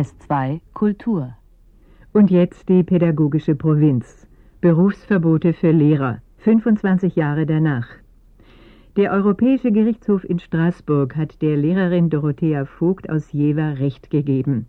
[0.00, 1.34] S2 Kultur.
[2.14, 4.26] Und jetzt die pädagogische Provinz.
[4.62, 6.22] Berufsverbote für Lehrer.
[6.38, 7.86] 25 Jahre danach.
[8.96, 14.68] Der Europäische Gerichtshof in Straßburg hat der Lehrerin Dorothea Vogt aus Jever Recht gegeben.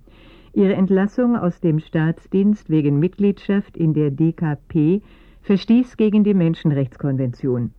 [0.52, 5.02] Ihre Entlassung aus dem Staatsdienst wegen Mitgliedschaft in der DKP
[5.44, 7.72] verstieß gegen die Menschenrechtskonvention.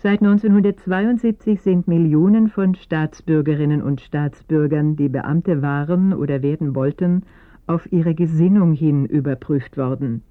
[0.00, 7.24] Seit 1972 sind Millionen von Staatsbürgerinnen und Staatsbürgern, die Beamte waren oder werden wollten,
[7.66, 10.22] auf ihre Gesinnung hin überprüft worden.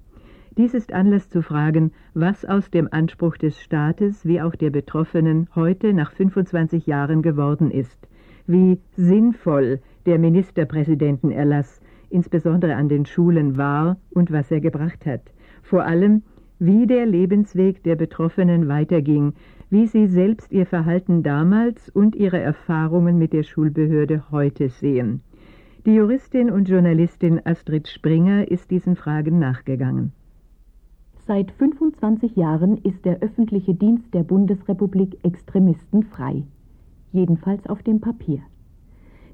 [0.56, 5.48] Dies ist Anlass zu fragen, was aus dem Anspruch des Staates wie auch der Betroffenen
[5.54, 8.08] heute nach 25 Jahren geworden ist,
[8.46, 15.30] wie sinnvoll der Ministerpräsidentenerlass insbesondere an den Schulen war und was er gebracht hat.
[15.62, 16.22] Vor allem,
[16.58, 19.34] wie der Lebensweg der Betroffenen weiterging,
[19.70, 25.20] wie sie selbst ihr Verhalten damals und ihre Erfahrungen mit der Schulbehörde heute sehen.
[25.84, 30.12] Die Juristin und Journalistin Astrid Springer ist diesen Fragen nachgegangen.
[31.26, 36.44] Seit 25 Jahren ist der öffentliche Dienst der Bundesrepublik extremistenfrei,
[37.12, 38.40] jedenfalls auf dem Papier.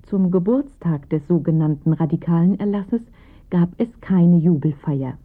[0.02, 3.02] Zum Geburtstag des sogenannten radikalen Erlasses
[3.50, 5.16] gab es keine Jubelfeier.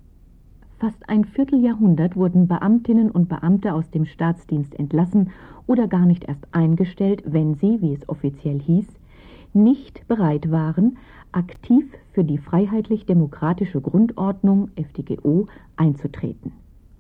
[0.80, 5.32] Fast ein Vierteljahrhundert wurden Beamtinnen und Beamte aus dem Staatsdienst entlassen
[5.68, 8.88] oder gar nicht erst eingestellt, wenn sie, wie es offiziell hieß,
[9.54, 10.98] nicht bereit waren,
[11.34, 16.54] aktiv für die freiheitlich-demokratische Grundordnung FDGO einzutreten.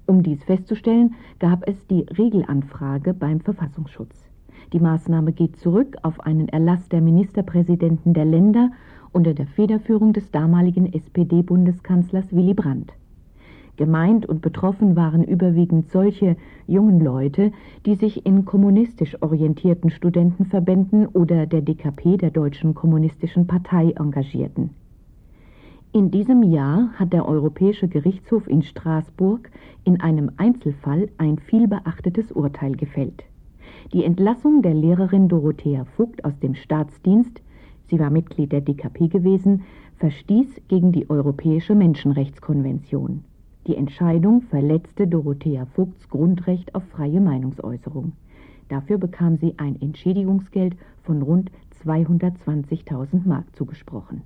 [0.08, 4.25] Um dies festzustellen, gab es die Regelanfrage beim Verfassungsschutz.
[4.73, 8.71] Die Maßnahme geht zurück auf einen Erlass der Ministerpräsidenten der Länder
[9.14, 12.91] unter der Federführung des damaligen SPD-Bundeskanzlers Willy Brandt.
[13.80, 16.35] Gemeint und betroffen waren überwiegend solche
[16.67, 17.53] jungen Leute,
[17.86, 24.71] die sich in kommunistisch orientierten Studentenverbänden oder der DKP der Deutschen Kommunistischen Partei engagierten.
[25.93, 29.49] In diesem Jahr hat der Europäische Gerichtshof in Straßburg
[29.86, 33.23] in einem Einzelfall ein vielbeachtetes Urteil gefällt.
[33.93, 37.42] Die Entlassung der Lehrerin Dorothea Vogt aus dem Staatsdienst,
[37.87, 39.61] sie war Mitglied der DKP gewesen,
[39.99, 43.23] verstieß gegen die Europäische Menschenrechtskonvention.
[43.69, 48.13] Die Entscheidung verletzte Dorothea Vogts Grundrecht auf freie Meinungsäußerung.
[48.67, 51.52] Dafür bekam sie ein Entschädigungsgeld von rund
[51.85, 54.23] 220.000 Mark zugesprochen.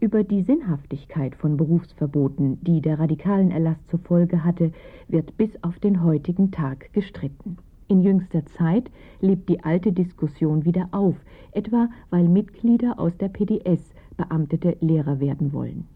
[0.00, 4.72] Über die Sinnhaftigkeit von Berufsverboten, die der radikalen Erlass zur Folge hatte,
[5.08, 7.58] wird bis auf den heutigen Tag gestritten.
[7.88, 8.90] In jüngster Zeit
[9.20, 11.16] lebt die alte Diskussion wieder auf,
[11.52, 15.86] etwa weil Mitglieder aus der PDS beamtete Lehrer werden wollen.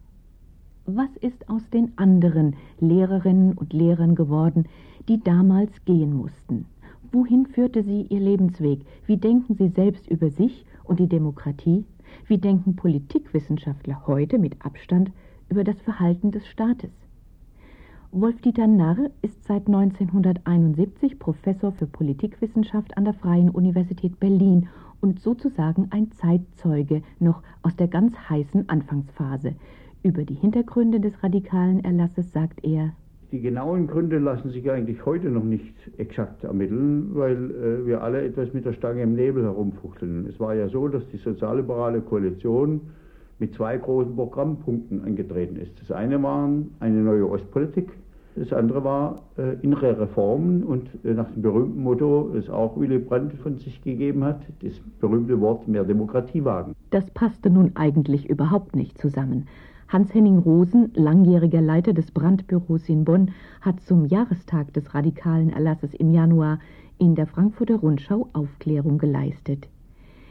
[0.86, 4.66] Was ist aus den anderen Lehrerinnen und Lehrern geworden,
[5.08, 6.66] die damals gehen mussten?
[7.10, 8.84] Wohin führte sie ihr Lebensweg?
[9.06, 11.86] Wie denken sie selbst über sich und die Demokratie?
[12.26, 15.10] Wie denken Politikwissenschaftler heute mit Abstand
[15.48, 16.92] über das Verhalten des Staates?
[18.12, 24.68] Wolf-Dieter Narr ist seit 1971 Professor für Politikwissenschaft an der Freien Universität Berlin
[25.00, 29.54] und sozusagen ein Zeitzeuge noch aus der ganz heißen Anfangsphase.
[30.04, 32.92] Über die Hintergründe des radikalen Erlasses sagt er,
[33.32, 38.22] die genauen Gründe lassen sich eigentlich heute noch nicht exakt ermitteln, weil äh, wir alle
[38.22, 40.26] etwas mit der Stange im Nebel herumfuchteln.
[40.28, 42.82] Es war ja so, dass die sozialliberale Koalition
[43.38, 45.72] mit zwei großen Programmpunkten angetreten ist.
[45.80, 46.50] Das eine war
[46.80, 47.88] eine neue Ostpolitik,
[48.36, 52.98] das andere war äh, innere Reformen und äh, nach dem berühmten Motto, das auch Willy
[52.98, 56.74] Brandt von sich gegeben hat, das berühmte Wort mehr Demokratie wagen.
[56.90, 59.46] Das passte nun eigentlich überhaupt nicht zusammen.
[59.94, 66.10] Hans-Henning Rosen, langjähriger Leiter des Brandbüros in Bonn, hat zum Jahrestag des radikalen Erlasses im
[66.10, 66.58] Januar
[66.98, 69.68] in der Frankfurter Rundschau Aufklärung geleistet.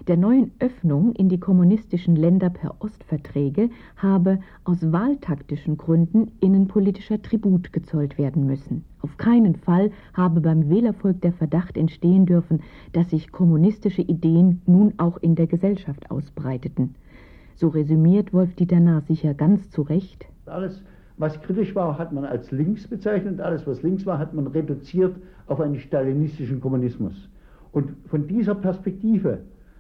[0.09, 7.71] Der neuen Öffnung in die kommunistischen Länder per Ostverträge habe aus wahltaktischen Gründen innenpolitischer Tribut
[7.71, 8.83] gezollt werden müssen.
[8.99, 12.59] Auf keinen Fall habe beim Wählervolk der Verdacht entstehen dürfen,
[12.91, 16.95] dass sich kommunistische Ideen nun auch in der Gesellschaft ausbreiteten.
[17.55, 20.25] So resümiert Wolf-Dieter Nahr sicher ganz zu Recht.
[20.45, 20.83] Alles,
[21.17, 23.39] was kritisch war, hat man als links bezeichnet.
[23.39, 25.15] Alles, was links war, hat man reduziert
[25.47, 27.13] auf einen stalinistischen Kommunismus.
[27.71, 29.39] Und von dieser Perspektive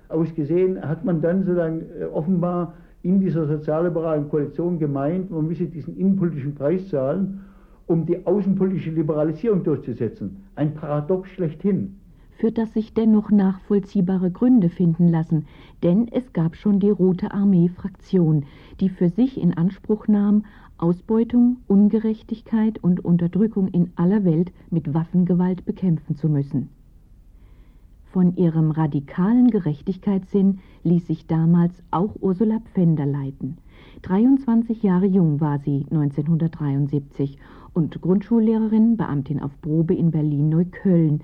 [0.09, 5.65] aus gesehen hat man dann sozusagen äh, offenbar in dieser sozialliberalen Koalition gemeint, man müsse
[5.65, 7.41] diesen innenpolitischen Preis zahlen,
[7.87, 10.43] um die außenpolitische Liberalisierung durchzusetzen.
[10.55, 11.99] Ein Paradox schlechthin
[12.37, 15.45] für das sich dennoch nachvollziehbare Gründe finden lassen,
[15.81, 18.45] denn es gab schon die Rote Armee-Fraktion,
[18.79, 20.45] die für sich in Anspruch nahm,
[20.77, 26.69] Ausbeutung, Ungerechtigkeit und Unterdrückung in aller Welt mit Waffengewalt bekämpfen zu müssen.
[28.11, 33.57] Von ihrem radikalen Gerechtigkeitssinn ließ sich damals auch Ursula Pfänder leiten.
[34.03, 37.37] 23 Jahre jung war sie 1973
[37.73, 41.21] und Grundschullehrerin, Beamtin auf Probe in Berlin-Neukölln,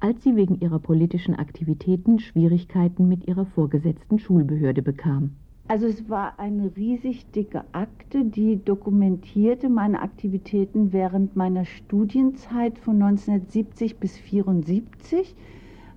[0.00, 5.32] als sie wegen ihrer politischen Aktivitäten Schwierigkeiten mit ihrer vorgesetzten Schulbehörde bekam.
[5.68, 13.00] Also es war eine riesig dicke Akte, die dokumentierte meine Aktivitäten während meiner Studienzeit von
[13.00, 15.36] 1970 bis 1974.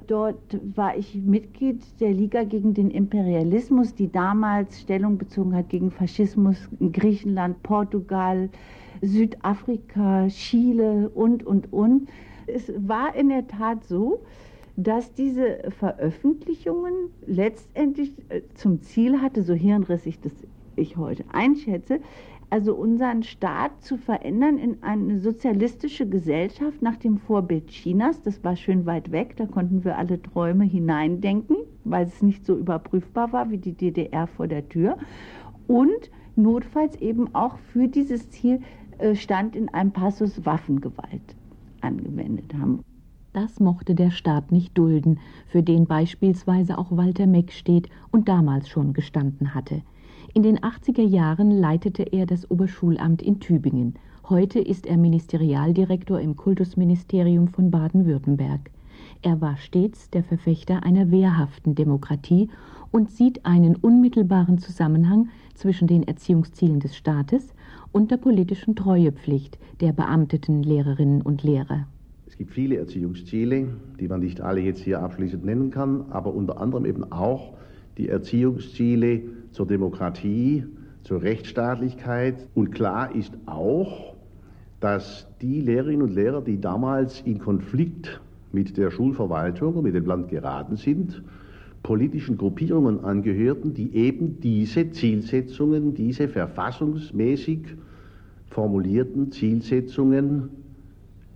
[0.06, 5.90] Dort war ich Mitglied der Liga gegen den Imperialismus, die damals Stellung bezogen hat gegen
[5.90, 8.50] Faschismus in Griechenland, Portugal,
[9.02, 12.10] Südafrika, Chile und, und, und.
[12.48, 14.22] Es war in der Tat so,
[14.76, 16.94] dass diese Veröffentlichungen
[17.26, 20.34] letztendlich äh, zum Ziel hatte, so hirnrissig das
[20.76, 22.00] ich heute einschätze,
[22.50, 28.22] also unseren Staat zu verändern in eine sozialistische Gesellschaft nach dem Vorbild Chinas.
[28.22, 32.56] Das war schön weit weg, da konnten wir alle Träume hineindenken, weil es nicht so
[32.56, 34.98] überprüfbar war wie die DDR vor der Tür.
[35.68, 38.62] Und notfalls eben auch für dieses Ziel
[38.98, 41.36] äh, stand in einem Passus Waffengewalt
[41.84, 42.84] angewendet haben.
[43.34, 48.70] Das mochte der Staat nicht dulden, für den beispielsweise auch Walter Meck steht und damals
[48.70, 49.82] schon gestanden hatte.
[50.36, 53.96] In den 80er Jahren leitete er das Oberschulamt in Tübingen.
[54.30, 58.72] Heute ist er Ministerialdirektor im Kultusministerium von Baden-Württemberg.
[59.22, 62.50] Er war stets der Verfechter einer wehrhaften Demokratie
[62.92, 67.54] und sieht einen unmittelbaren Zusammenhang zwischen den Erziehungszielen des Staates
[67.94, 71.88] und der politischen Treuepflicht der beamteten Lehrerinnen und Lehrer.
[72.28, 73.68] Es gibt viele Erziehungsziele,
[74.00, 77.54] die man nicht alle jetzt hier abschließend nennen kann, aber unter anderem eben auch
[77.98, 80.66] die Erziehungsziele zur Demokratie,
[81.04, 82.48] zur Rechtsstaatlichkeit.
[82.56, 84.16] Und klar ist auch,
[84.80, 88.20] dass die Lehrerinnen und Lehrer, die damals in Konflikt
[88.52, 91.22] mit der Schulverwaltung und mit dem Land geraten sind,
[91.84, 97.60] politischen Gruppierungen angehörten, die eben diese Zielsetzungen, diese verfassungsmäßig
[98.48, 100.50] formulierten Zielsetzungen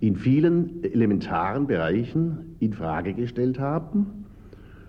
[0.00, 4.24] in vielen elementaren Bereichen in Frage gestellt haben.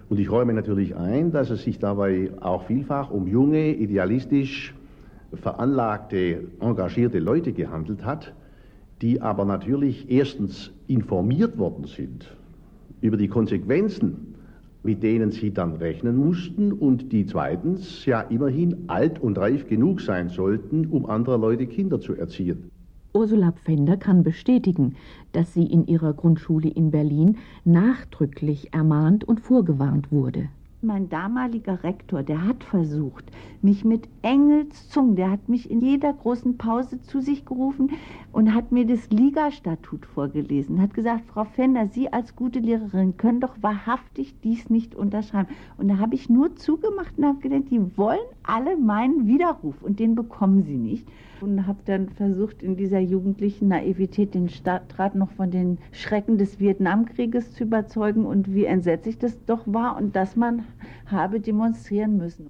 [0.07, 4.73] Und ich räume natürlich ein, dass es sich dabei auch vielfach um junge, idealistisch
[5.33, 8.33] veranlagte, engagierte Leute gehandelt hat,
[9.01, 12.35] die aber natürlich erstens informiert worden sind
[13.01, 14.35] über die Konsequenzen,
[14.83, 20.01] mit denen sie dann rechnen mussten und die zweitens ja immerhin alt und reif genug
[20.01, 22.71] sein sollten, um anderer Leute Kinder zu erziehen.
[23.13, 24.95] Ursula Pfänder kann bestätigen,
[25.31, 30.49] dass sie in ihrer Grundschule in Berlin nachdrücklich ermahnt und vorgewarnt wurde.
[30.81, 33.25] Mein damaliger Rektor, der hat versucht,
[33.61, 37.91] mich mit Engelszungen, der hat mich in jeder großen Pause zu sich gerufen
[38.31, 43.41] und hat mir das Liga-Statut vorgelesen, hat gesagt, Frau Fender, Sie als gute Lehrerin können
[43.41, 45.53] doch wahrhaftig dies nicht unterschreiben.
[45.77, 48.19] Und da habe ich nur zugemacht und habe gedacht, die wollen
[48.49, 51.07] alle meinen Widerruf und den bekommen sie nicht
[51.39, 56.59] und habe dann versucht, in dieser jugendlichen Naivität den Stadtrat noch von den Schrecken des
[56.59, 60.65] Vietnamkrieges zu überzeugen und wie entsetzlich das doch war und dass man
[61.05, 62.49] habe demonstrieren müssen.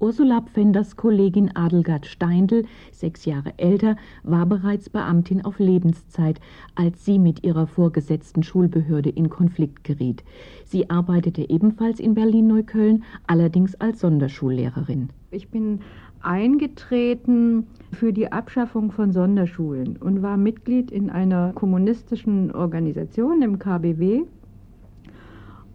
[0.00, 6.40] Ursula Pfänders Kollegin Adelgard Steindl, sechs Jahre älter, war bereits Beamtin auf Lebenszeit,
[6.74, 10.24] als sie mit ihrer vorgesetzten Schulbehörde in Konflikt geriet.
[10.64, 15.10] Sie arbeitete ebenfalls in Berlin-Neukölln, allerdings als Sonderschullehrerin.
[15.30, 15.80] Ich bin
[16.22, 24.22] eingetreten für die Abschaffung von Sonderschulen und war Mitglied in einer kommunistischen Organisation, im KBW.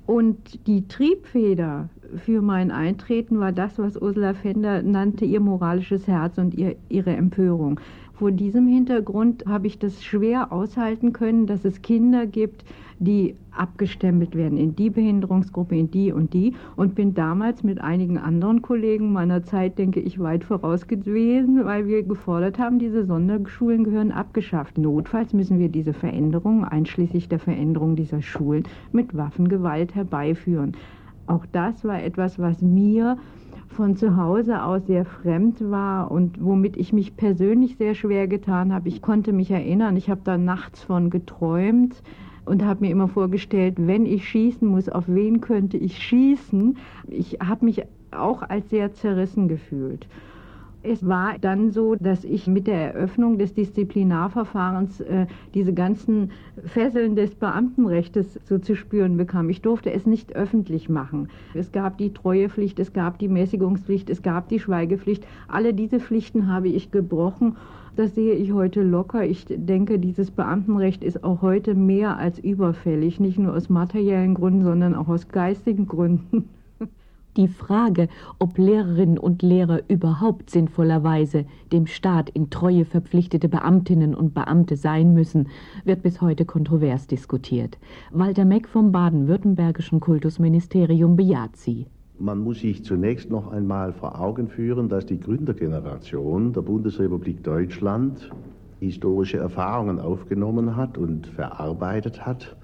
[0.05, 6.37] Und die Triebfeder für mein Eintreten war das, was Ursula Fender nannte, ihr moralisches Herz
[6.37, 7.79] und ihr, ihre Empörung.
[8.17, 12.63] Vor diesem Hintergrund habe ich das schwer aushalten können, dass es Kinder gibt,
[12.97, 18.17] die abgestempelt werden in die Behinderungsgruppe, in die und die und bin damals mit einigen
[18.17, 23.83] anderen Kollegen meiner Zeit, denke ich, weit voraus gewesen, weil wir gefordert haben, diese Sonderschulen
[23.83, 24.77] gehören abgeschafft.
[24.77, 30.71] Notfalls müssen wir diese Veränderungen, einschließlich der Veränderung dieser Schulen, mit Waffengewalt herbeiführen.
[31.27, 33.17] Auch das war etwas, was mir
[33.67, 38.73] von zu Hause aus sehr fremd war und womit ich mich persönlich sehr schwer getan
[38.73, 38.87] habe.
[38.87, 42.01] Ich konnte mich erinnern, ich habe da nachts von geträumt
[42.45, 46.77] und habe mir immer vorgestellt, wenn ich schießen muss, auf wen könnte ich schießen.
[47.07, 50.07] Ich habe mich auch als sehr zerrissen gefühlt.
[50.87, 55.25] Es war dann so, dass ich mit der Eröffnung des Disziplinarverfahrens äh,
[55.55, 56.29] diese ganzen
[56.63, 59.49] Fesseln des Beamtenrechts so zu spüren bekam.
[59.49, 61.29] Ich durfte es nicht öffentlich machen.
[61.55, 65.25] Es gab die Treuepflicht, es gab die Mäßigungspflicht, es gab die Schweigepflicht.
[65.47, 67.57] Alle diese Pflichten habe ich gebrochen
[67.95, 69.25] Das sehe ich heute locker.
[69.25, 74.63] Ich denke, dieses Beamtenrecht ist auch heute mehr als überfällig, nicht nur aus materiellen Gründen,
[74.63, 76.49] sondern auch aus geistigen Gründen.
[77.37, 78.07] Die Frage,
[78.39, 85.13] ob Lehrerinnen und Lehrer überhaupt sinnvollerweise dem Staat in Treue verpflichtete Beamtinnen und Beamte sein
[85.13, 85.49] müssen,
[85.83, 87.77] wird bis heute kontrovers diskutiert.
[88.11, 91.87] Walter Meck vom baden-württembergischen Kultusministerium bejaht sie.
[92.17, 98.29] Man muss sich zunächst noch einmal vor Augen führen, dass die Gründergeneration der Bundesrepublik Deutschland
[98.79, 102.55] historische Erfahrungen aufgenommen hat und verarbeitet hat.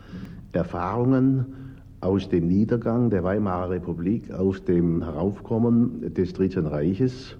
[0.53, 1.70] Erfahrungen,
[2.01, 7.37] aus dem Niedergang der Weimarer Republik, aus dem Heraufkommen des Dritten Reiches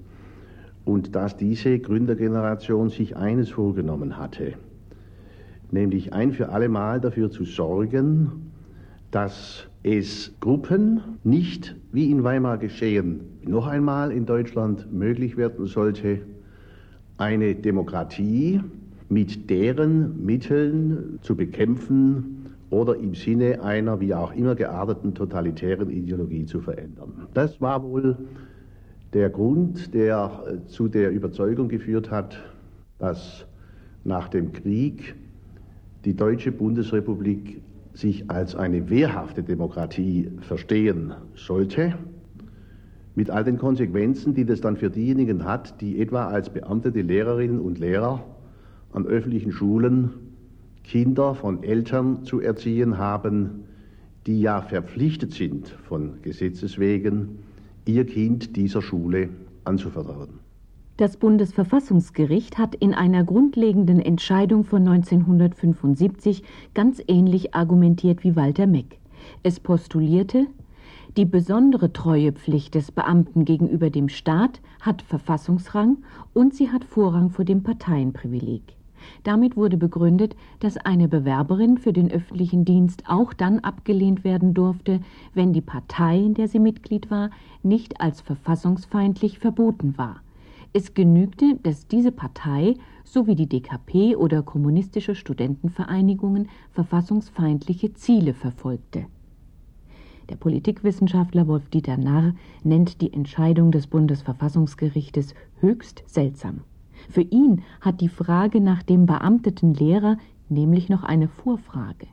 [0.85, 4.53] und dass diese Gründergeneration sich eines vorgenommen hatte,
[5.71, 8.51] nämlich ein für alle Mal dafür zu sorgen,
[9.09, 16.19] dass es Gruppen nicht wie in Weimar geschehen, noch einmal in Deutschland möglich werden sollte,
[17.17, 18.61] eine Demokratie
[19.09, 22.40] mit deren Mitteln zu bekämpfen,
[22.71, 27.27] oder im Sinne einer wie auch immer gearteten totalitären Ideologie zu verändern.
[27.33, 28.17] Das war wohl
[29.13, 32.41] der Grund, der äh, zu der Überzeugung geführt hat,
[32.97, 33.45] dass
[34.03, 35.15] nach dem Krieg
[36.05, 37.61] die Deutsche Bundesrepublik
[37.93, 41.93] sich als eine wehrhafte Demokratie verstehen sollte,
[43.15, 47.59] mit all den Konsequenzen, die das dann für diejenigen hat, die etwa als beamtete Lehrerinnen
[47.59, 48.23] und Lehrer
[48.93, 50.11] an öffentlichen Schulen
[50.83, 53.65] Kinder von Eltern zu erziehen haben,
[54.27, 57.39] die ja verpflichtet sind von Gesetzes wegen,
[57.85, 59.29] ihr Kind dieser Schule
[59.63, 60.39] anzuvertrauen.
[60.97, 66.43] Das Bundesverfassungsgericht hat in einer grundlegenden Entscheidung von 1975
[66.75, 68.99] ganz ähnlich argumentiert wie Walter Meck.
[69.41, 70.45] Es postulierte,
[71.17, 75.97] die besondere Treuepflicht des Beamten gegenüber dem Staat hat Verfassungsrang
[76.33, 78.61] und sie hat Vorrang vor dem Parteienprivileg.
[79.23, 84.99] Damit wurde begründet, dass eine Bewerberin für den öffentlichen Dienst auch dann abgelehnt werden durfte,
[85.33, 87.29] wenn die Partei, in der sie Mitglied war,
[87.63, 90.21] nicht als verfassungsfeindlich verboten war.
[90.73, 99.05] Es genügte, dass diese Partei sowie die DKP oder kommunistische Studentenvereinigungen verfassungsfeindliche Ziele verfolgte.
[100.29, 106.61] Der Politikwissenschaftler Wolf-Dieter Narr nennt die Entscheidung des Bundesverfassungsgerichtes höchst seltsam.
[107.09, 110.17] Für ihn hat die Frage nach dem beamteten Lehrer
[110.49, 112.07] nämlich noch eine Vorfrage.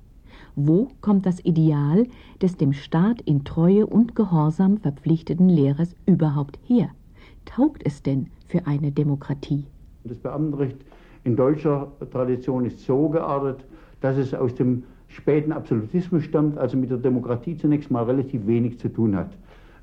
[0.57, 2.07] Wo kommt das Ideal
[2.43, 6.89] des dem Staat in Treue und Gehorsam verpflichteten Lehrers überhaupt her?
[7.45, 9.65] Taugt es denn für eine Demokratie?
[10.05, 10.77] Das Beamtenrecht
[11.25, 13.65] in deutscher Tradition ist so geartet,
[14.01, 18.79] dass es aus dem späten Absolutismus stammt, also mit der Demokratie zunächst mal relativ wenig
[18.79, 19.31] zu tun hat.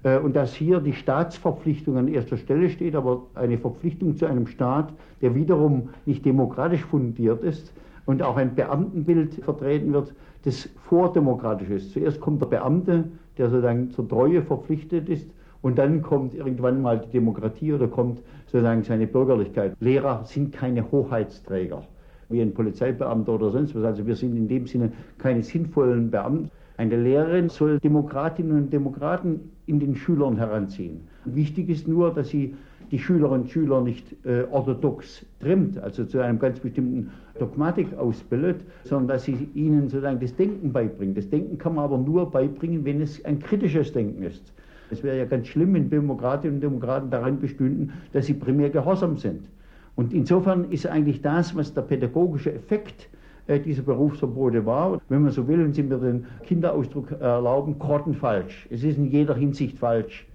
[0.05, 4.47] Äh, und dass hier die Staatsverpflichtung an erster Stelle steht, aber eine Verpflichtung zu einem
[4.47, 7.73] Staat, der wiederum nicht demokratisch fundiert ist
[8.05, 11.91] und auch ein Beamtenbild vertreten wird, das vordemokratisch ist.
[11.91, 13.05] Zuerst kommt der Beamte,
[13.37, 15.29] der sozusagen zur Treue verpflichtet ist,
[15.63, 19.75] und dann kommt irgendwann mal die Demokratie oder kommt sozusagen seine Bürgerlichkeit.
[19.79, 21.81] Lehrer sind keine Hoheitsträger,
[22.29, 23.83] wie ein Polizeibeamter oder sonst was.
[23.83, 26.49] Also wir sind in dem Sinne keine sinnvollen Beamten.
[26.77, 31.01] Eine Lehrerin soll Demokratinnen und Demokraten in den Schülern heranziehen.
[31.23, 32.55] Wichtig ist nur, dass sie
[32.91, 38.61] die Schülerinnen und Schüler nicht äh, orthodox trimmt, also zu einem ganz bestimmten Dogmatik ausbildet,
[38.83, 41.17] sondern dass sie ihnen sozusagen das Denken beibringt.
[41.17, 44.53] Das Denken kann man aber nur beibringen, wenn es ein kritisches Denken ist.
[44.91, 49.17] Es wäre ja ganz schlimm, wenn Demokratinnen und Demokraten daran bestünden, dass sie primär gehorsam
[49.17, 49.49] sind.
[49.95, 53.09] Und insofern ist eigentlich das, was der pädagogische Effekt
[53.47, 54.99] äh, diese Berufsverbote war.
[55.07, 58.67] Wenn man so will, und Sie mir den Kinderausdruck erlauben, grottenfalsch.
[58.69, 60.27] Es ist in jeder Hinsicht falsch.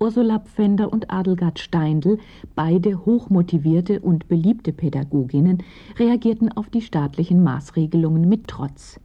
[0.00, 2.18] Ursula Pfänder und Adelgard Steindl,
[2.54, 5.64] beide hochmotivierte und beliebte Pädagoginnen,
[5.98, 9.00] reagierten auf die staatlichen Maßregelungen mit Trotz.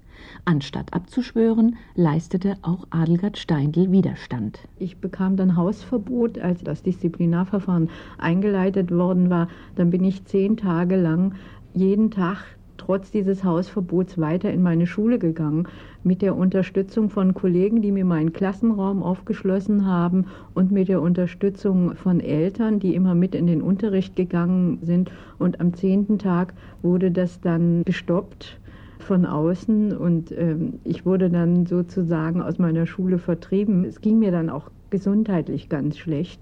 [0.45, 4.59] Anstatt abzuschwören, leistete auch Adelgard Steindl Widerstand.
[4.79, 9.47] Ich bekam dann Hausverbot, als das Disziplinarverfahren eingeleitet worden war.
[9.75, 11.35] Dann bin ich zehn Tage lang
[11.73, 12.45] jeden Tag
[12.77, 15.67] trotz dieses Hausverbots weiter in meine Schule gegangen,
[16.03, 21.95] mit der Unterstützung von Kollegen, die mir meinen Klassenraum aufgeschlossen haben und mit der Unterstützung
[21.95, 25.11] von Eltern, die immer mit in den Unterricht gegangen sind.
[25.39, 28.59] Und am zehnten Tag wurde das dann gestoppt
[29.03, 33.85] von außen und ähm, ich wurde dann sozusagen aus meiner Schule vertrieben.
[33.85, 36.39] Es ging mir dann auch gesundheitlich ganz schlecht.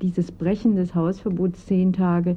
[0.00, 2.36] Dieses Brechen des Hausverbots zehn Tage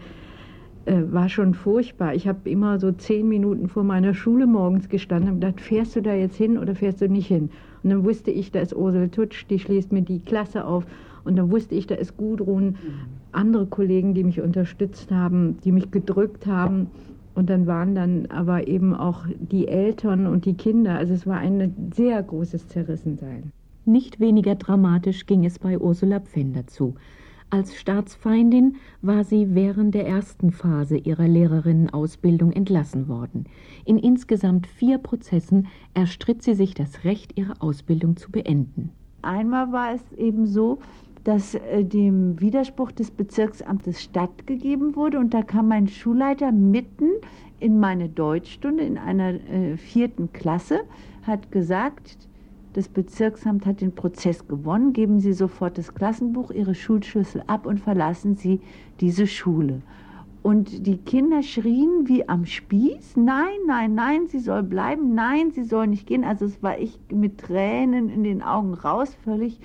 [0.85, 2.13] äh, war schon furchtbar.
[2.13, 6.01] Ich habe immer so zehn Minuten vor meiner Schule morgens gestanden und gedacht, fährst du
[6.01, 7.49] da jetzt hin oder fährst du nicht hin?
[7.81, 10.85] Und dann wusste ich, da ist Ursel Tutsch, die schließt mir die Klasse auf
[11.23, 12.75] Und dann wusste ich, da ist Gudrun, mhm.
[13.31, 16.87] andere Kollegen, die mich unterstützt haben, die mich gedrückt haben.
[17.35, 20.97] Und dann waren dann aber eben auch die Eltern und die Kinder.
[20.97, 23.51] Also es war ein sehr großes Zerrissensein.
[23.83, 26.95] Nicht weniger dramatisch ging es bei Ursula Pfänder zu.
[27.51, 33.45] Als Staatsfeindin war sie während der ersten Phase ihrer Lehrerinnenausbildung entlassen worden.
[33.85, 38.89] In insgesamt vier Prozessen erstritt sie sich das Recht, ihre Ausbildung zu beenden.
[39.21, 40.79] Einmal war es eben so,
[41.25, 47.09] dass äh, dem Widerspruch des Bezirksamtes stattgegeben wurde und da kam mein Schulleiter mitten
[47.59, 50.81] in meine Deutschstunde in einer äh, vierten Klasse,
[51.23, 52.17] hat gesagt,
[52.73, 54.93] das Bezirksamt hat den Prozess gewonnen.
[54.93, 58.59] Geben Sie sofort das Klassenbuch, Ihre Schulschlüssel ab und verlassen Sie
[58.99, 59.81] diese Schule.
[60.43, 65.63] Und die Kinder schrien wie am Spieß, nein, nein, nein, sie soll bleiben, nein, sie
[65.63, 66.23] soll nicht gehen.
[66.23, 69.59] Also es war ich mit Tränen in den Augen raus, völlig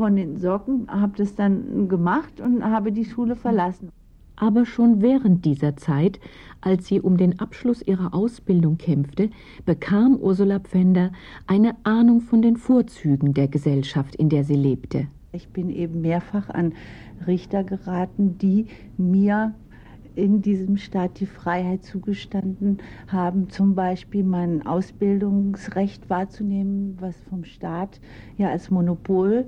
[0.00, 3.90] von den Socken, habe das dann gemacht und habe die Schule verlassen
[4.40, 6.18] aber schon während dieser Zeit,
[6.62, 9.28] als sie um den Abschluss ihrer Ausbildung kämpfte,
[9.66, 11.12] bekam Ursula Pfänder
[11.46, 15.08] eine Ahnung von den Vorzügen der Gesellschaft, in der sie lebte.
[15.32, 16.72] Ich bin eben mehrfach an
[17.26, 19.52] Richter geraten, die mir
[20.16, 22.78] in diesem Staat die Freiheit zugestanden
[23.08, 28.00] haben, zum Beispiel mein Ausbildungsrecht wahrzunehmen, was vom Staat
[28.36, 29.46] ja als Monopol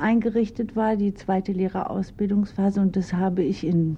[0.00, 2.80] eingerichtet war, die zweite Lehrerausbildungsphase.
[2.80, 3.96] Und das habe ich in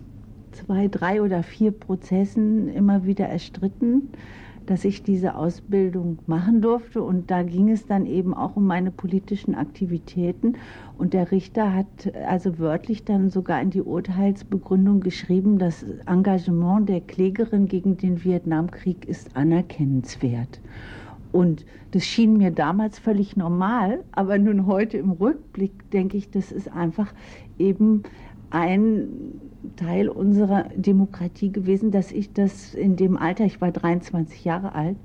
[0.52, 4.08] zwei, drei oder vier Prozessen immer wieder erstritten,
[4.66, 7.02] dass ich diese Ausbildung machen durfte.
[7.02, 10.54] Und da ging es dann eben auch um meine politischen Aktivitäten.
[10.98, 17.00] Und der Richter hat also wörtlich dann sogar in die Urteilsbegründung geschrieben, das Engagement der
[17.00, 20.60] Klägerin gegen den Vietnamkrieg ist anerkennenswert.
[21.32, 26.50] Und das schien mir damals völlig normal, aber nun heute im Rückblick denke ich, das
[26.50, 27.12] ist einfach
[27.58, 28.02] eben
[28.50, 29.08] ein
[29.76, 34.96] Teil unserer Demokratie gewesen, dass ich das in dem Alter, ich war 23 Jahre alt,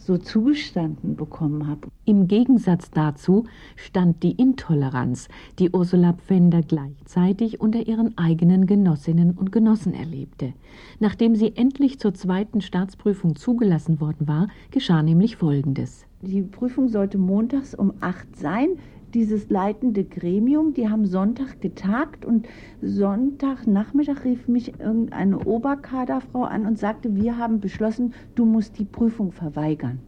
[0.00, 1.88] so zugestanden bekommen habe.
[2.04, 3.44] Im Gegensatz dazu
[3.76, 10.52] stand die Intoleranz, die Ursula Pfänder gleichzeitig unter ihren eigenen Genossinnen und Genossen erlebte.
[10.98, 16.06] Nachdem sie endlich zur zweiten Staatsprüfung zugelassen worden war, geschah nämlich Folgendes.
[16.22, 18.70] Die Prüfung sollte montags um acht sein
[19.14, 22.48] dieses leitende Gremium, die haben Sonntag getagt und
[22.82, 29.32] Sonntagnachmittag rief mich irgendeine Oberkaderfrau an und sagte, wir haben beschlossen, du musst die Prüfung
[29.32, 30.00] verweigern.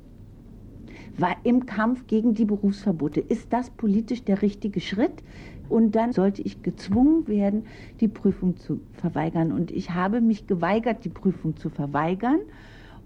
[1.19, 3.21] War im Kampf gegen die Berufsverbote.
[3.21, 5.23] Ist das politisch der richtige Schritt?
[5.69, 7.65] Und dann sollte ich gezwungen werden,
[8.01, 9.53] die Prüfung zu verweigern.
[9.53, 12.41] Und ich habe mich geweigert, die Prüfung zu verweigern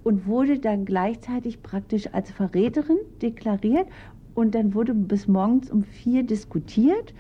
[0.07, 3.89] und wurde dann gleichzeitig praktisch als Verräterin deklariert
[4.37, 7.15] und dann wurde bis morgens um vier diskutiert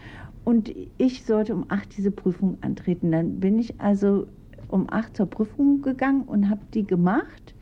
[0.44, 3.10] und ich sollte um acht diese Prüfung antreten.
[3.10, 4.26] Dann bin ich also
[4.68, 7.54] um acht zur Prüfung gegangen und habe die gemacht,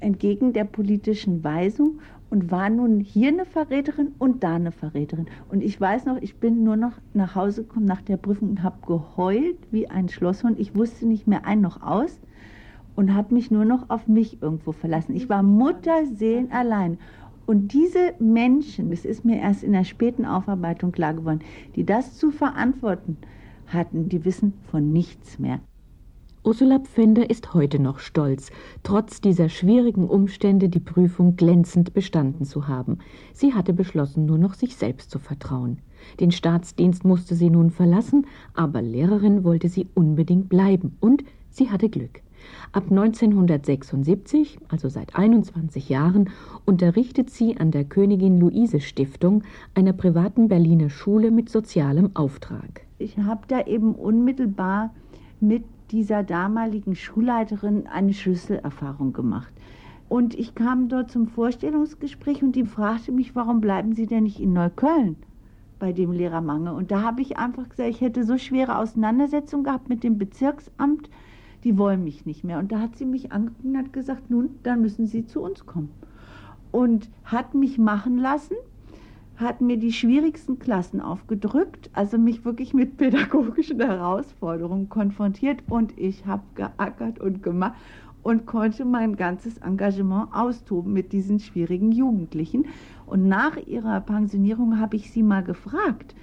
[0.00, 5.26] entgegen der politischen Weisung und war nun hier eine Verräterin und da eine Verräterin.
[5.48, 8.62] Und ich weiß noch, ich bin nur noch nach Hause gekommen nach der Prüfung und
[8.62, 10.60] habe geheult wie ein Schlosshund.
[10.60, 12.18] Ich wusste nicht mehr ein noch aus
[12.94, 15.16] und habe mich nur noch auf mich irgendwo verlassen.
[15.16, 16.98] Ich war Mutterseelen allein.
[17.46, 21.40] Und diese Menschen, das ist mir erst in der späten Aufarbeitung klar geworden,
[21.76, 23.16] die das zu verantworten
[23.68, 25.60] hatten, die wissen von nichts mehr.
[26.42, 28.52] Ursula Pfänder ist heute noch stolz,
[28.84, 32.98] trotz dieser schwierigen Umstände die Prüfung glänzend bestanden zu haben.
[33.32, 35.78] Sie hatte beschlossen, nur noch sich selbst zu vertrauen.
[36.20, 41.88] Den Staatsdienst musste sie nun verlassen, aber Lehrerin wollte sie unbedingt bleiben und sie hatte
[41.88, 42.22] Glück.
[42.72, 46.30] Ab 1976, also seit 21 Jahren,
[46.64, 49.42] unterrichtet sie an der Königin Luise Stiftung,
[49.74, 52.82] einer privaten Berliner Schule mit sozialem Auftrag.
[52.98, 54.94] Ich habe da eben unmittelbar
[55.40, 59.52] mit dieser damaligen Schulleiterin eine Schlüsselerfahrung gemacht.
[60.08, 64.40] Und ich kam dort zum Vorstellungsgespräch und die fragte mich, warum bleiben Sie denn nicht
[64.40, 65.16] in Neukölln
[65.78, 66.74] bei dem Lehrermangel?
[66.74, 71.10] Und da habe ich einfach gesagt, ich hätte so schwere Auseinandersetzungen gehabt mit dem Bezirksamt,
[71.64, 72.58] die wollen mich nicht mehr.
[72.58, 75.66] Und da hat sie mich angeguckt und hat gesagt, nun, dann müssen Sie zu uns
[75.66, 75.90] kommen.
[76.72, 78.56] Und hat mich machen lassen,
[79.36, 86.26] hat mir die schwierigsten Klassen aufgedrückt, also mich wirklich mit pädagogischen Herausforderungen konfrontiert und ich
[86.26, 87.74] habe geackert und gemacht
[88.22, 92.66] und konnte mein ganzes Engagement austoben mit diesen schwierigen Jugendlichen.
[93.06, 96.14] Und nach ihrer Pensionierung habe ich sie mal gefragt,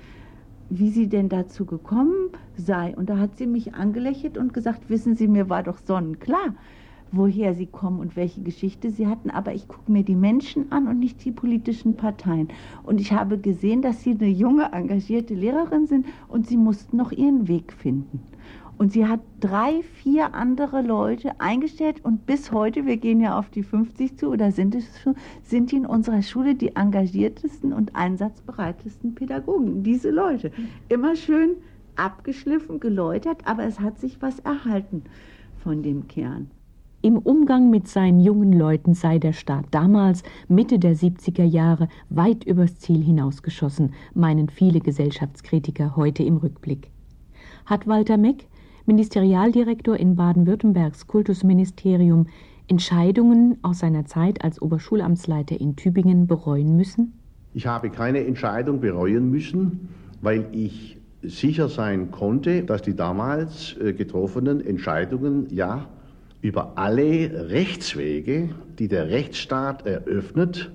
[0.79, 2.95] wie sie denn dazu gekommen sei.
[2.95, 6.55] Und da hat sie mich angelächelt und gesagt, wissen Sie, mir war doch sonnenklar,
[7.11, 10.87] woher sie kommen und welche Geschichte sie hatten, aber ich gucke mir die Menschen an
[10.87, 12.47] und nicht die politischen Parteien.
[12.81, 17.11] Und ich habe gesehen, dass sie eine junge, engagierte Lehrerin sind und sie mussten noch
[17.11, 18.21] ihren Weg finden.
[18.77, 23.49] Und sie hat drei, vier andere Leute eingestellt und bis heute, wir gehen ja auf
[23.49, 29.15] die 50 zu oder sind es schon, sind in unserer Schule die engagiertesten und einsatzbereitesten
[29.15, 29.83] Pädagogen.
[29.83, 30.51] Diese Leute.
[30.89, 31.51] Immer schön
[31.95, 35.03] abgeschliffen, geläutert, aber es hat sich was erhalten
[35.63, 36.49] von dem Kern.
[37.01, 42.45] Im Umgang mit seinen jungen Leuten sei der Staat damals, Mitte der 70er Jahre, weit
[42.45, 46.91] übers Ziel hinausgeschossen, meinen viele Gesellschaftskritiker heute im Rückblick.
[47.65, 48.47] Hat Walter Meck,
[48.85, 52.27] Ministerialdirektor in Baden-Württembergs Kultusministerium,
[52.67, 57.13] Entscheidungen aus seiner Zeit als Oberschulamtsleiter in Tübingen bereuen müssen?
[57.53, 59.89] Ich habe keine Entscheidung bereuen müssen,
[60.21, 65.87] weil ich sicher sein konnte, dass die damals äh, getroffenen Entscheidungen ja
[66.41, 70.71] über alle Rechtswege, die der Rechtsstaat eröffnet,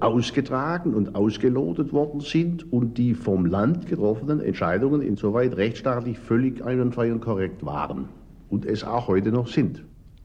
[0.00, 7.12] ausgetragen und ausgelotet worden sind und die vom Land getroffenen Entscheidungen insoweit rechtsstaatlich völlig einwandfrei
[7.12, 8.08] und korrekt waren
[8.48, 9.82] und es auch heute noch sind.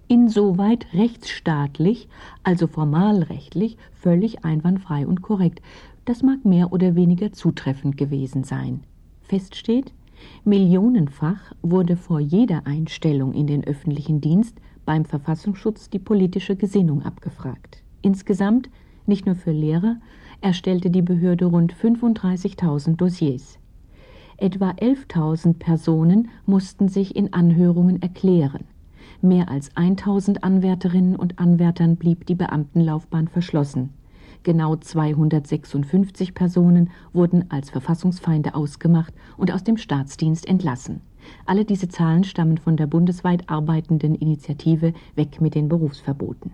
[0.09, 2.07] Insoweit rechtsstaatlich,
[2.43, 5.61] also formalrechtlich, völlig einwandfrei und korrekt.
[6.05, 8.81] Das mag mehr oder weniger zutreffend gewesen sein.
[9.21, 9.91] Fest steht,
[10.45, 17.83] Millionenfach wurde vor jeder Einstellung in den öffentlichen Dienst beim Verfassungsschutz die politische Gesinnung abgefragt.
[18.01, 18.69] Insgesamt,
[19.07, 19.97] nicht nur für Lehrer,
[20.41, 23.59] erstellte die Behörde rund 35.000 Dossiers.
[24.37, 28.65] Etwa 11.000 Personen mussten sich in Anhörungen erklären.
[29.21, 33.89] Mehr als 1.000 Anwärterinnen und Anwärtern blieb die Beamtenlaufbahn verschlossen.
[34.43, 41.01] Genau 256 Personen wurden als Verfassungsfeinde ausgemacht und aus dem Staatsdienst entlassen.
[41.45, 46.51] Alle diese Zahlen stammen von der bundesweit arbeitenden Initiative Weg mit den Berufsverboten.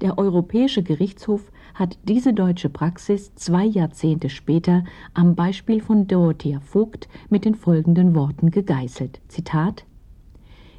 [0.00, 7.08] Der Europäische Gerichtshof hat diese deutsche Praxis zwei Jahrzehnte später am Beispiel von Dorothea Vogt
[7.28, 9.20] mit den folgenden Worten gegeißelt.
[9.28, 9.84] Zitat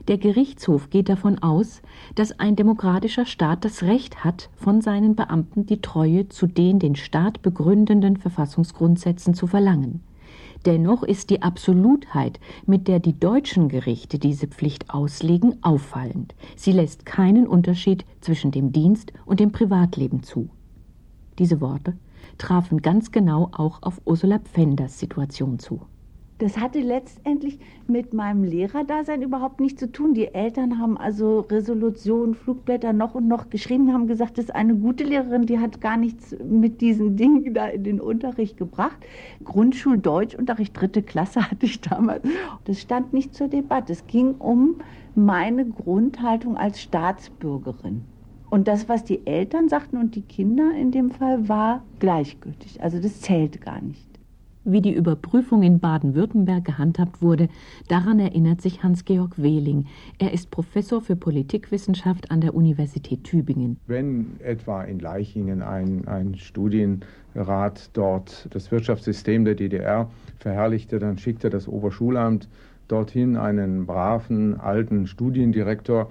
[0.08, 1.84] der Gerichtshof geht davon aus,
[2.16, 6.96] dass ein demokratischer Staat das Recht hat, von seinen Beamten die Treue zu den den
[6.96, 10.02] Staat begründenden Verfassungsgrundsätzen zu verlangen.
[10.66, 16.36] Dennoch ist die Absolutheit, mit der die deutschen Gerichte diese Pflicht auslegen, auffallend.
[16.58, 20.50] Sie lässt keinen Unterschied zwischen dem Dienst und dem Privatleben zu.
[21.38, 21.94] Diese Worte
[22.38, 25.82] trafen ganz genau auch auf Ursula Pfänders Situation zu.
[26.40, 30.14] Das hatte letztendlich mit meinem Lehrerdasein überhaupt nichts zu tun.
[30.14, 34.74] Die Eltern haben also Resolutionen, Flugblätter noch und noch geschrieben, haben gesagt, das ist eine
[34.74, 38.98] gute Lehrerin, die hat gar nichts mit diesen Dingen da in den Unterricht gebracht.
[39.44, 42.24] Grundschuldeutschunterricht, dritte Klasse hatte ich damals.
[42.64, 43.92] Das stand nicht zur Debatte.
[43.92, 44.76] Es ging um
[45.16, 48.06] meine Grundhaltung als Staatsbürgerin.
[48.50, 52.82] Und das, was die Eltern sagten und die Kinder in dem Fall, war gleichgültig.
[52.82, 54.19] Also das zählte gar nicht.
[54.66, 57.48] Wie die Überprüfung in Baden-Württemberg gehandhabt wurde,
[57.88, 59.86] daran erinnert sich Hans-Georg Wehling.
[60.18, 63.78] Er ist Professor für Politikwissenschaft an der Universität Tübingen.
[63.88, 71.50] Wenn etwa in Leichingen ein, ein Studienrat dort das Wirtschaftssystem der DDR verherrlichte, dann schickte
[71.50, 72.50] das Oberschulamt
[72.90, 76.10] dorthin einen braven alten Studiendirektor,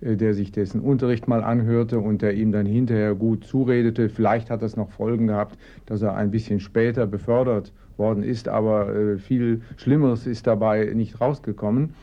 [0.00, 4.08] äh, der sich dessen Unterricht mal anhörte und der ihm dann hinterher gut zuredete.
[4.08, 8.92] Vielleicht hat das noch Folgen gehabt, dass er ein bisschen später befördert worden ist, aber
[8.92, 11.94] äh, viel Schlimmeres ist dabei nicht rausgekommen.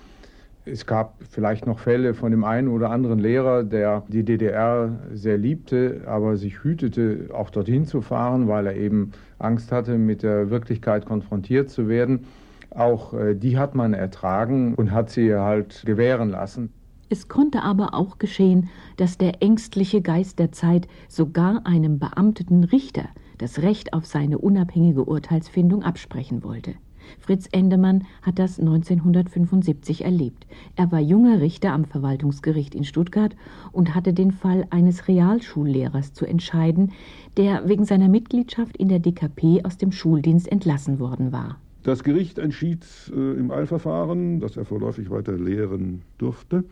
[0.63, 5.37] Es gab vielleicht noch Fälle von dem einen oder anderen Lehrer, der die DDR sehr
[5.37, 10.49] liebte, aber sich hütete, auch dorthin zu fahren, weil er eben Angst hatte, mit der
[10.49, 12.25] Wirklichkeit konfrontiert zu werden.
[12.69, 16.71] Auch äh, die hat man ertragen und hat sie halt gewähren lassen.
[17.09, 23.05] Es konnte aber auch geschehen, dass der ängstliche Geist der Zeit sogar einem beamteten Richter
[23.37, 26.75] das Recht auf seine unabhängige Urteilsfindung absprechen wollte.
[27.19, 30.45] Fritz Endemann hat das 1975 erlebt.
[30.75, 33.35] Er war junger Richter am Verwaltungsgericht in Stuttgart
[33.71, 36.91] und hatte den Fall eines Realschullehrers zu entscheiden,
[37.37, 41.57] der wegen seiner Mitgliedschaft in der DKP aus dem Schuldienst entlassen worden war.
[41.83, 46.65] Das Gericht entschied äh, im Eilverfahren, dass er vorläufig weiter lehren durfte.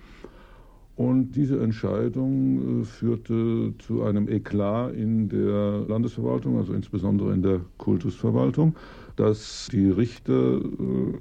[0.97, 7.59] Und diese Entscheidung äh, führte zu einem Eklat in der Landesverwaltung, also insbesondere in der
[7.77, 8.75] Kultusverwaltung,
[9.17, 10.61] dass die Richter, äh,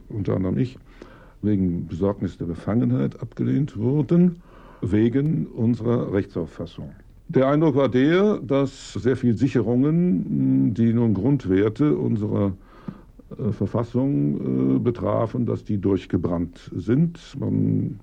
[0.09, 0.79] unter anderem ich,
[1.43, 4.37] wegen Besorgnis der Befangenheit abgelehnt wurden,
[4.81, 6.91] wegen unserer Rechtsauffassung.
[7.29, 12.53] Der Eindruck war der, dass sehr viele Sicherungen, die nun Grundwerte unserer
[13.39, 17.19] äh, Verfassung betrafen, dass die durchgebrannt sind.
[17.41, 17.99] Man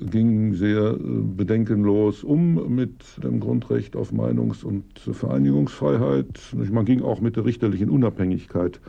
[0.00, 6.54] ging sehr äh, bedenkenlos um mit dem Grundrecht auf Meinungs- und Vereinigungsfreiheit.
[6.70, 8.80] Man ging auch mit der richterlichen Unabhängigkeit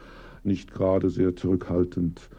[0.44, 2.30] nicht gerade sehr zurückhaltend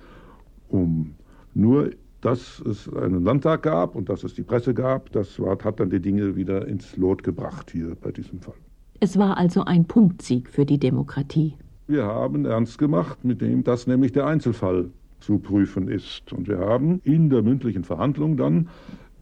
[0.68, 1.14] um.
[1.54, 5.90] Nur, dass es einen Landtag gab und dass es die Presse gab, das hat dann
[5.90, 8.54] die Dinge wieder ins Lot gebracht hier bei diesem Fall.
[9.00, 11.54] Es war also ein Punktsieg für die Demokratie.
[11.86, 16.32] Wir haben ernst gemacht mit dem, dass nämlich der Einzelfall zu prüfen ist.
[16.32, 18.68] Und wir haben in der mündlichen Verhandlung dann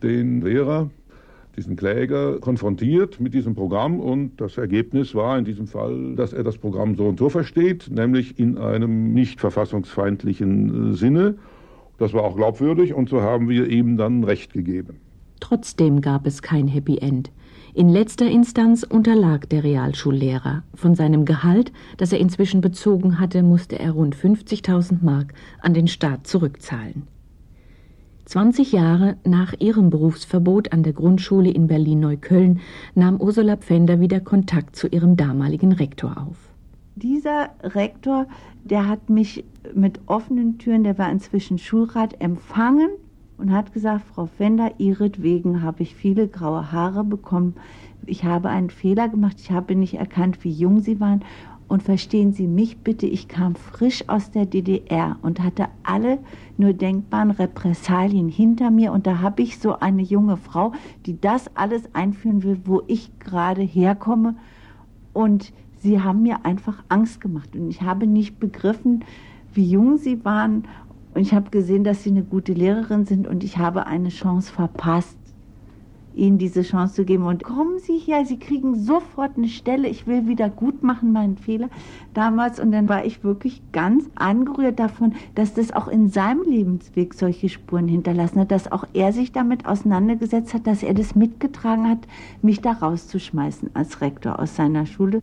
[0.03, 0.91] den Lehrer,
[1.57, 6.45] diesen Kläger, konfrontiert mit diesem Programm und das Ergebnis war in diesem Fall, dass er
[6.45, 11.37] das Programm so und so versteht, nämlich in einem nicht verfassungsfeindlichen äh, Sinne.
[11.99, 15.01] Das war auch glaubwürdig und so haben wir ihm dann Recht gegeben.
[15.41, 17.31] Trotzdem gab es kein Happy End.
[17.77, 20.63] In letzter Instanz unterlag der Realschullehrer.
[20.75, 25.87] Von seinem Gehalt, das er inzwischen bezogen hatte, musste er rund 50.000 Mark an den
[25.87, 27.03] Staat zurückzahlen.
[28.25, 32.61] 20 Jahre nach ihrem Berufsverbot an der Grundschule in Berlin-Neukölln
[32.95, 36.39] nahm Ursula Pfänder wieder Kontakt zu ihrem damaligen Rektor auf.
[36.95, 38.27] Dieser Rektor,
[38.65, 42.89] der hat mich mit offenen Türen, der war inzwischen Schulrat, empfangen
[43.39, 47.55] und hat gesagt, Frau Fender, ihretwegen habe ich viele graue Haare bekommen.
[48.07, 51.25] Ich habe einen Fehler gemacht, ich habe nicht erkannt, wie jung Sie waren.
[51.69, 56.19] Und verstehen Sie mich bitte, ich kam frisch aus der DDR und hatte alle
[56.57, 58.93] nur denkbaren Repressalien hinter mir.
[58.93, 60.73] Und da habe ich so eine junge Frau,
[61.07, 64.37] die das alles einführen will, wo ich gerade herkomme.
[65.13, 67.57] Und sie haben mir einfach Angst gemacht.
[67.57, 69.05] Und ich habe nicht begriffen,
[69.53, 70.69] wie jung sie waren
[71.17, 74.53] und ich habe gesehen, dass Sie eine gute Lehrerin sind und ich habe eine Chance
[74.53, 75.17] verpasst,
[76.15, 77.25] Ihnen diese Chance zu geben.
[77.25, 79.89] Und kommen Sie hier, Sie kriegen sofort eine Stelle.
[79.89, 81.71] Ich will wieder gut machen meinen Fehler
[82.13, 82.61] damals.
[82.61, 87.49] Und dann war ich wirklich ganz angerührt davon, dass das auch in seinem Lebensweg solche
[87.49, 92.07] Spuren hinterlassen hat, dass auch er sich damit auseinandergesetzt hat, dass er das mitgetragen hat,
[92.43, 95.23] mich da rauszuschmeißen als Rektor aus seiner Schule.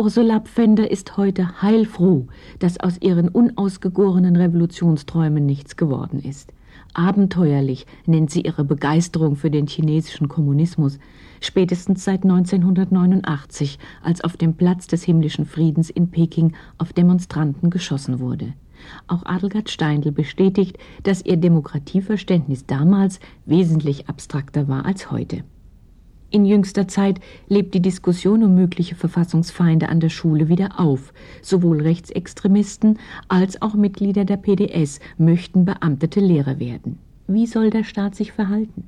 [0.00, 2.26] Ursula Pfänder ist heute heilfroh,
[2.58, 6.54] dass aus ihren unausgegorenen Revolutionsträumen nichts geworden ist.
[6.94, 10.98] Abenteuerlich nennt sie ihre Begeisterung für den chinesischen Kommunismus,
[11.42, 18.20] spätestens seit 1989, als auf dem Platz des himmlischen Friedens in Peking auf Demonstranten geschossen
[18.20, 18.54] wurde.
[19.06, 25.44] Auch Adelgard Steindl bestätigt, dass ihr Demokratieverständnis damals wesentlich abstrakter war als heute.
[26.32, 31.12] In jüngster Zeit lebt die Diskussion um mögliche Verfassungsfeinde an der Schule wieder auf.
[31.42, 36.98] Sowohl Rechtsextremisten als auch Mitglieder der PDS möchten beamtete Lehrer werden.
[37.26, 38.86] Wie soll der Staat sich verhalten?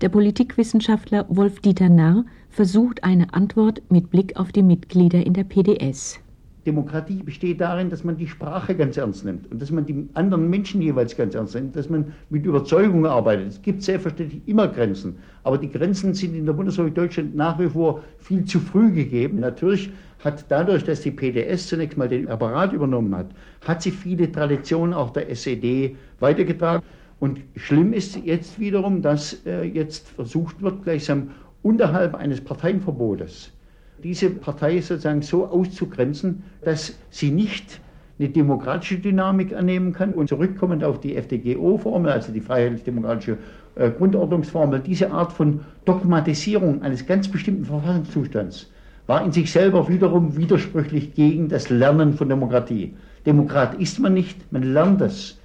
[0.00, 6.20] Der Politikwissenschaftler Wolf-Dieter Narr versucht eine Antwort mit Blick auf die Mitglieder in der PDS.
[6.66, 10.50] Demokratie besteht darin, dass man die Sprache ganz ernst nimmt und dass man die anderen
[10.50, 13.48] Menschen jeweils ganz ernst nimmt, dass man mit Überzeugung arbeitet.
[13.48, 17.68] Es gibt selbstverständlich immer Grenzen, aber die Grenzen sind in der Bundesrepublik Deutschland nach wie
[17.68, 19.40] vor viel zu früh gegeben.
[19.40, 19.90] Natürlich
[20.22, 23.30] hat dadurch, dass die PDS zunächst mal den Apparat übernommen hat,
[23.66, 26.84] hat sie viele Traditionen auch der SED weitergetragen.
[27.20, 31.30] Und schlimm ist jetzt wiederum, dass äh, jetzt versucht wird, gleichsam
[31.62, 33.52] unterhalb eines Parteienverbotes
[34.02, 37.80] diese Partei sozusagen so auszugrenzen, dass sie nicht
[38.18, 40.12] eine demokratische Dynamik annehmen kann.
[40.12, 43.38] Und zurückkommend auf die FDGO-Formel, also die freiheitlich-demokratische
[43.76, 48.70] äh, Grundordnungsformel, diese Art von Dogmatisierung eines ganz bestimmten Verfassungszustands
[49.06, 52.94] war in sich selber wiederum widersprüchlich gegen das Lernen von Demokratie.
[53.26, 55.36] Demokrat ist man nicht, man lernt es.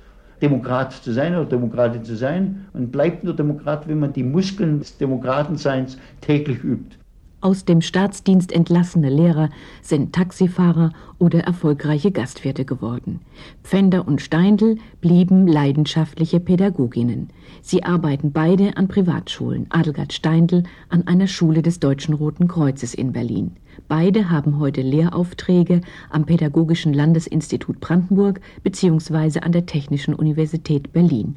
[0.42, 2.66] Demokrat zu sein oder Demokratin zu sein.
[2.74, 6.98] Man bleibt nur Demokrat, wenn man die Muskeln des Demokratenseins täglich übt.
[7.46, 9.52] Aus dem Staatsdienst entlassene Lehrer
[9.84, 13.20] sind Taxifahrer oder erfolgreiche Gastwirte geworden.
[13.62, 17.30] Pfänder und Steindl blieben leidenschaftliche Pädagoginnen.
[17.62, 23.12] Sie arbeiten beide an Privatschulen, Adelgard Steindl an einer Schule des Deutschen Roten Kreuzes in
[23.14, 23.52] Berlin.
[23.88, 29.42] Beide haben heute Lehraufträge am Pädagogischen Landesinstitut Brandenburg bzw.
[29.42, 31.36] an der Technischen Universität Berlin.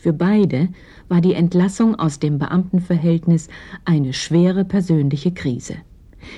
[0.00, 0.68] Für beide
[1.08, 3.48] war die Entlassung aus dem Beamtenverhältnis
[3.84, 5.74] eine schwere persönliche Krise.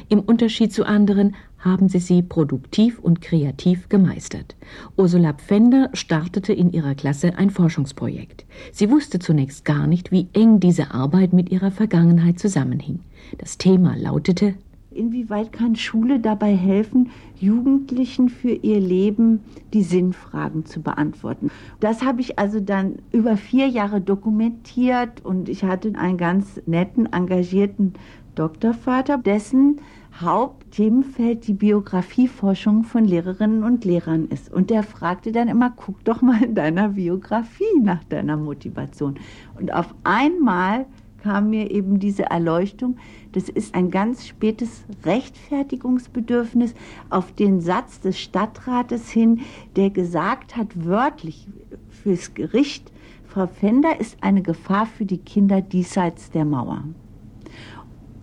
[0.09, 4.57] Im Unterschied zu anderen haben sie sie produktiv und kreativ gemeistert.
[4.97, 8.47] Ursula Pfänder startete in ihrer Klasse ein Forschungsprojekt.
[8.73, 13.01] Sie wusste zunächst gar nicht, wie eng diese Arbeit mit ihrer Vergangenheit zusammenhing.
[13.37, 14.55] Das Thema lautete
[15.01, 17.09] Inwieweit kann Schule dabei helfen,
[17.39, 19.41] Jugendlichen für ihr Leben
[19.73, 21.51] die Sinnfragen zu beantworten?
[21.81, 27.11] Das habe ich also dann über vier Jahre dokumentiert und ich hatte einen ganz netten,
[27.11, 27.95] engagierten
[28.35, 29.81] Doktorvater, dessen
[30.21, 34.53] Hauptthemenfeld die Biografieforschung von Lehrerinnen und Lehrern ist.
[34.53, 39.15] Und der fragte dann immer, guck doch mal in deiner Biografie nach deiner Motivation.
[39.59, 40.85] Und auf einmal
[41.23, 42.97] kam mir eben diese Erleuchtung,
[43.33, 46.75] das ist ein ganz spätes Rechtfertigungsbedürfnis
[47.11, 49.41] auf den Satz des Stadtrates hin,
[49.77, 51.47] der gesagt hat, wörtlich
[51.89, 52.91] fürs Gericht,
[53.27, 56.83] Frau Fender ist eine Gefahr für die Kinder diesseits der Mauer.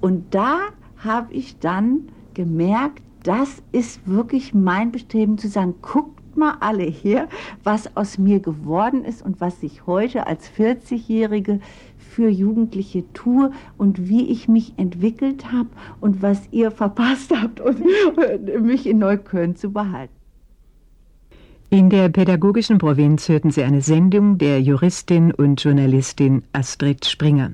[0.01, 0.59] Und da
[0.97, 5.75] habe ich dann gemerkt, das ist wirklich mein Bestreben zu sagen,
[6.37, 7.27] mal alle her,
[7.63, 11.59] was aus mir geworden ist und was ich heute als 40-Jährige
[11.97, 15.69] für Jugendliche tue und wie ich mich entwickelt habe
[15.99, 17.81] und was ihr verpasst habt, und
[18.61, 20.13] mich in Neukölln zu behalten.
[21.69, 27.51] In der pädagogischen Provinz hörten Sie eine Sendung der Juristin und Journalistin Astrid Springer.